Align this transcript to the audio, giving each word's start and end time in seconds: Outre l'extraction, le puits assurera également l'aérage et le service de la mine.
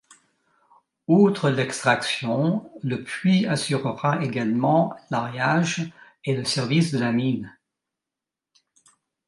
Outre 1.05 1.51
l'extraction, 1.51 2.71
le 2.81 3.03
puits 3.03 3.45
assurera 3.45 4.23
également 4.23 4.95
l'aérage 5.11 5.93
et 6.25 6.35
le 6.35 6.43
service 6.43 6.91
de 6.91 6.97
la 6.97 7.11
mine. 7.11 7.55